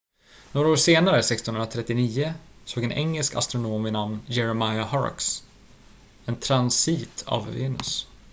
några 0.51 0.67
år 0.69 0.75
senare 0.75 1.15
1639 1.19 2.33
såg 2.65 2.83
en 2.83 2.91
engelsk 2.91 3.35
astronom 3.35 3.83
vid 3.83 3.93
namn 3.93 4.19
jeremiah 4.27 4.87
horrocks 4.87 5.43
en 6.25 6.35
transit 6.39 7.23
av 7.27 7.51
venus 7.53 8.07